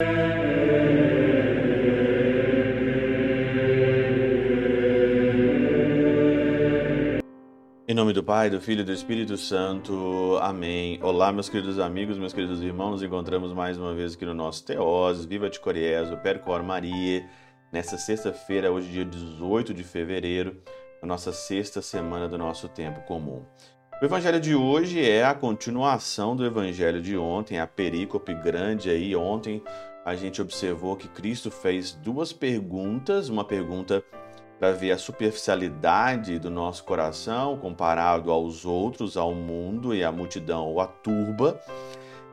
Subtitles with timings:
[0.00, 0.04] Em
[7.94, 10.38] nome do Pai, do Filho e do Espírito Santo.
[10.40, 11.00] Amém.
[11.02, 12.92] Olá, meus queridos amigos, meus queridos irmãos.
[12.92, 17.28] Nos encontramos mais uma vez aqui no nosso Teós, Viva de Coriezo, Percor Maria,
[17.72, 20.62] nessa sexta-feira, hoje dia 18 de fevereiro,
[21.02, 23.42] a nossa sexta semana do nosso tempo comum.
[24.00, 29.16] O evangelho de hoje é a continuação do evangelho de ontem, a perícope grande aí.
[29.16, 29.60] Ontem
[30.08, 34.02] a gente observou que Cristo fez duas perguntas, uma pergunta
[34.58, 40.66] para ver a superficialidade do nosso coração comparado aos outros, ao mundo e à multidão
[40.66, 41.60] ou à turba.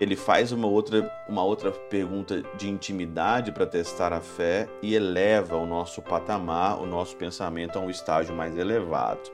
[0.00, 5.56] Ele faz uma outra, uma outra pergunta de intimidade para testar a fé e eleva
[5.56, 9.32] o nosso patamar, o nosso pensamento a um estágio mais elevado.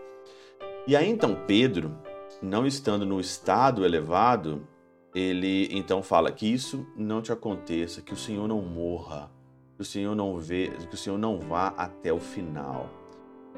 [0.87, 1.95] E aí então Pedro,
[2.41, 4.67] não estando no estado elevado,
[5.14, 9.30] ele então fala que isso não te aconteça, que o Senhor não morra,
[9.77, 12.89] que o Senhor não vê, que o Senhor não vá até o final.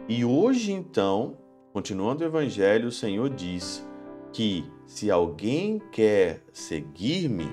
[0.08, 1.36] E hoje então,
[1.72, 3.86] continuando o evangelho, o Senhor diz
[4.32, 7.48] que se alguém quer seguir-me,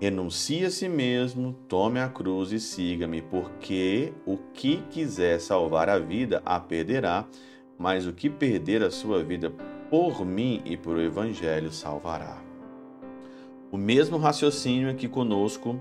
[0.00, 5.98] renuncie a si mesmo, tome a cruz e siga-me, porque o que quiser salvar a
[5.98, 7.26] vida a perderá,
[7.78, 9.52] mas o que perder a sua vida
[9.90, 12.38] por mim e por o Evangelho salvará.
[13.70, 15.80] O mesmo raciocínio aqui conosco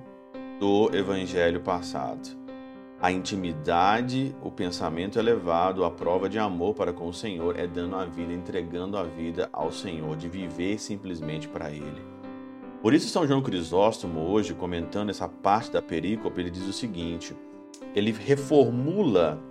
[0.59, 2.29] do Evangelho passado.
[3.01, 7.95] A intimidade, o pensamento elevado, a prova de amor para com o Senhor é dando
[7.95, 12.01] a vida, entregando a vida ao Senhor, de viver simplesmente para Ele.
[12.81, 17.35] Por isso, São João Crisóstomo, hoje, comentando essa parte da perícope, ele diz o seguinte:
[17.93, 19.41] ele reformula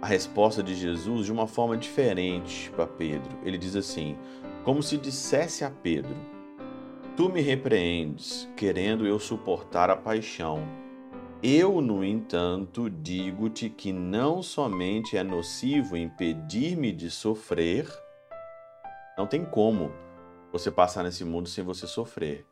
[0.00, 3.38] a resposta de Jesus de uma forma diferente para Pedro.
[3.44, 4.16] Ele diz assim:
[4.64, 6.16] como se dissesse a Pedro:
[7.16, 10.66] Tu me repreendes, querendo eu suportar a paixão.
[11.42, 17.88] Eu, no entanto, digo-te que não somente é nocivo impedir-me de sofrer,
[19.16, 19.90] não tem como
[20.52, 22.46] você passar nesse mundo sem você sofrer.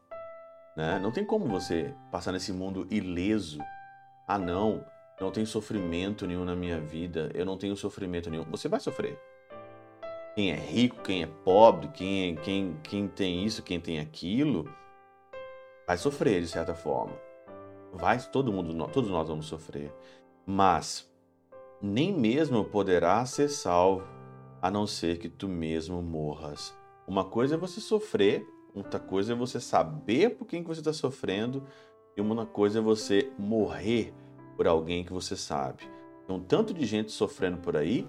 [0.74, 0.98] Né?
[0.98, 3.58] Não tem como você passar nesse mundo ileso.
[4.26, 4.84] Ah, não,
[5.20, 8.44] não tem sofrimento nenhum na minha vida, eu não tenho sofrimento nenhum.
[8.50, 9.18] Você vai sofrer.
[10.34, 14.72] Quem é rico, quem é pobre, quem, é, quem, quem tem isso, quem tem aquilo,
[15.86, 17.16] vai sofrer de certa forma.
[17.92, 19.92] Vai, todo mundo, todos nós vamos sofrer.
[20.46, 21.10] Mas
[21.82, 24.06] nem mesmo poderá ser salvo,
[24.62, 26.72] a não ser que tu mesmo morras.
[27.06, 30.92] Uma coisa é você sofrer, outra coisa é você saber por quem que você está
[30.92, 31.64] sofrendo,
[32.16, 34.14] e uma coisa é você morrer
[34.58, 35.84] por alguém que você sabe.
[36.26, 38.08] Tem um tanto de gente sofrendo por aí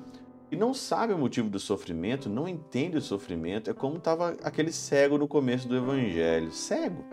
[0.52, 3.70] e não sabe o motivo do sofrimento, não entende o sofrimento.
[3.70, 6.52] É como estava aquele cego no começo do evangelho.
[6.52, 7.06] Cego.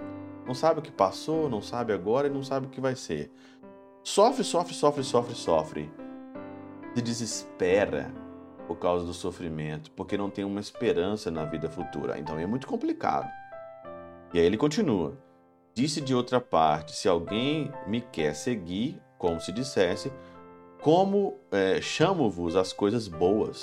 [0.46, 3.30] Não sabe o que passou, não sabe agora e não sabe o que vai ser.
[4.02, 5.90] Sofre, sofre, sofre, sofre, sofre.
[6.94, 8.10] Se desespera
[8.66, 12.18] por causa do sofrimento, porque não tem uma esperança na vida futura.
[12.18, 13.28] Então é muito complicado.
[14.32, 15.18] E aí ele continua.
[15.74, 20.12] Disse de outra parte: se alguém me quer seguir, como se dissesse,
[20.82, 23.62] como é, chamo-vos as coisas boas.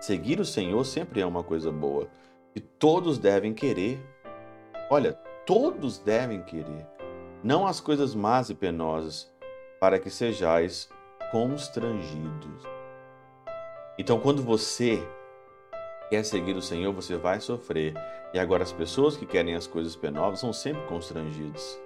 [0.00, 2.08] Seguir o Senhor sempre é uma coisa boa
[2.54, 4.04] e todos devem querer.
[4.90, 5.12] Olha,
[5.46, 6.86] todos devem querer,
[7.42, 9.32] não as coisas más e penosas,
[9.80, 10.88] para que sejais
[11.30, 12.62] constrangidos.
[13.98, 15.02] Então, quando você
[16.10, 17.94] quer seguir o Senhor, você vai sofrer.
[18.32, 21.80] E agora, as pessoas que querem as coisas penosas são sempre constrangidas.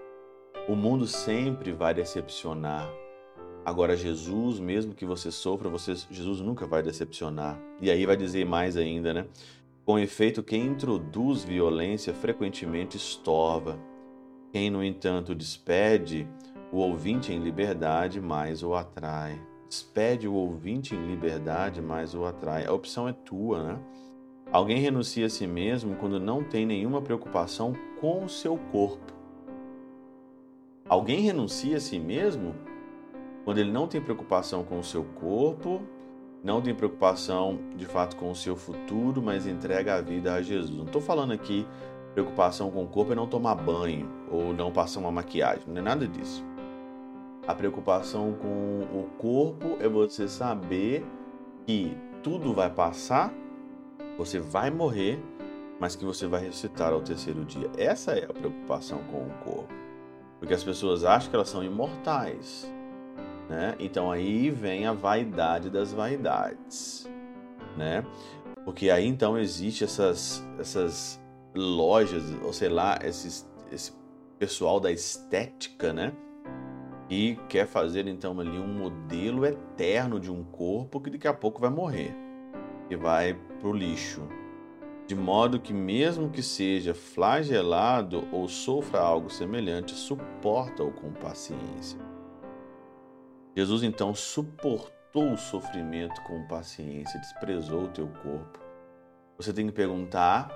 [0.69, 2.93] O mundo sempre vai decepcionar.
[3.65, 7.59] Agora, Jesus, mesmo que você sofra, você, Jesus nunca vai decepcionar.
[7.81, 9.27] E aí vai dizer mais ainda, né?
[9.83, 13.79] Com efeito, quem introduz violência frequentemente estorva.
[14.53, 16.29] Quem, no entanto, despede
[16.71, 19.41] o ouvinte em liberdade, mais o atrai.
[19.71, 22.67] Despede o ouvinte em liberdade, mais o atrai.
[22.67, 23.79] A opção é tua, né?
[24.53, 29.18] Alguém renuncia a si mesmo quando não tem nenhuma preocupação com o seu corpo
[30.99, 32.56] Alguém renuncia a si mesmo
[33.45, 35.81] quando ele não tem preocupação com o seu corpo,
[36.43, 40.77] não tem preocupação de fato com o seu futuro, mas entrega a vida a Jesus.
[40.77, 41.65] Não estou falando aqui
[42.15, 45.83] preocupação com o corpo é não tomar banho ou não passar uma maquiagem, não é
[45.83, 46.45] nada disso.
[47.47, 51.06] A preocupação com o corpo é você saber
[51.65, 53.33] que tudo vai passar,
[54.17, 55.23] você vai morrer,
[55.79, 57.71] mas que você vai ressuscitar ao terceiro dia.
[57.79, 59.88] Essa é a preocupação com o corpo.
[60.38, 62.70] Porque as pessoas acham que elas são imortais.
[63.49, 63.75] Né?
[63.79, 67.08] Então aí vem a vaidade das vaidades.
[67.76, 68.05] Né?
[68.64, 71.20] Porque aí então existe essas, essas
[71.55, 73.93] lojas, ou sei lá, esses, esse
[74.38, 76.12] pessoal da estética, né?
[77.11, 81.61] E quer fazer então ali um modelo eterno de um corpo que daqui a pouco
[81.61, 82.14] vai morrer
[82.91, 84.23] e vai pro lixo.
[85.08, 91.99] De modo que mesmo que seja flagelado ou sofra algo semelhante, suporta-o com paciência.
[93.56, 98.60] Jesus então suportou o sofrimento com paciência, desprezou o teu corpo.
[99.38, 100.55] Você tem que perguntar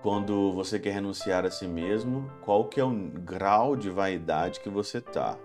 [0.00, 4.68] quando você quer renunciar a si mesmo, qual que é o grau de vaidade que
[4.68, 5.36] você está.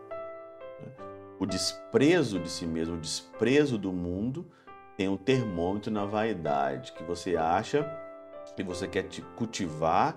[1.40, 4.46] O desprezo de si mesmo, o desprezo do mundo,
[4.98, 7.86] tem um termômetro na vaidade, que você acha
[8.56, 10.16] que você quer cultivar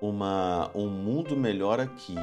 [0.00, 2.16] uma, um mundo melhor aqui.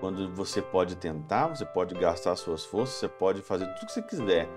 [0.00, 4.02] Quando você pode tentar, você pode gastar suas forças, você pode fazer tudo que você
[4.02, 4.48] quiser.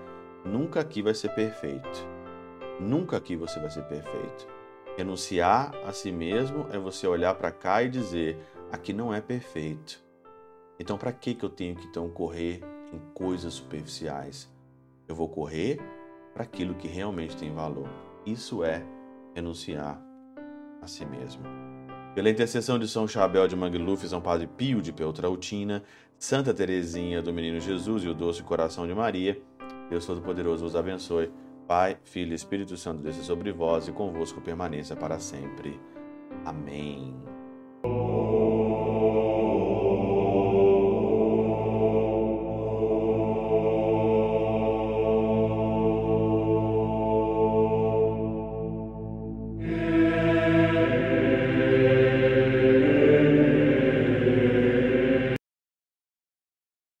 [0.44, 2.06] Nunca aqui vai ser perfeito.
[2.80, 4.46] Nunca aqui você vai ser perfeito.
[4.96, 8.38] Renunciar a si mesmo é você olhar para cá e dizer:
[8.70, 10.02] aqui não é perfeito.
[10.78, 12.62] Então, para que que eu tenho que então correr
[12.92, 14.50] em coisas superficiais?
[15.06, 15.78] Eu vou correr
[16.34, 17.88] para aquilo que realmente tem valor.
[18.26, 18.84] Isso é
[19.34, 20.00] renunciar
[20.82, 21.42] a si mesmo.
[22.14, 25.82] Pela intercessão de São Chabel de Mangluf, São Padre Pio de Peltrautina,
[26.18, 29.40] Santa Teresinha do Menino Jesus e o Doce Coração de Maria,
[29.88, 31.32] Deus Todo-Poderoso vos abençoe.
[31.66, 35.80] Pai, Filho e Espírito Santo desça sobre vós e convosco permaneça para sempre.
[36.44, 37.14] Amém.